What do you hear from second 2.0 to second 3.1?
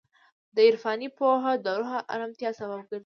ارامتیا سبب ګرځي.